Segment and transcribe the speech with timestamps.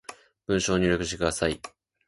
[0.47, 1.61] 文章を入力してください